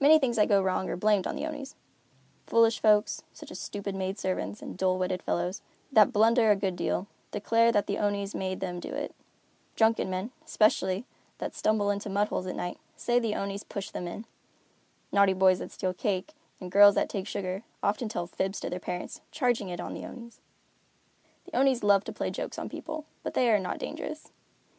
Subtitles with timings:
[0.00, 1.74] Many things that go wrong are blamed on the Onis.
[2.46, 5.60] Foolish folks, such as stupid maid servants, and dull witted fellows,
[5.92, 9.14] that blunder a good deal, declare that the Onis made them do it.
[9.76, 11.04] Drunken men, especially,
[11.40, 14.24] that stumble into mud holes at night, say the Onis pushed them in.
[15.12, 18.80] Naughty boys that steal cake, and girls that take sugar, often tell fibs to their
[18.80, 20.40] parents, charging it on the Onis.
[21.44, 24.32] The Onis love to play jokes on people, but they are not dangerous.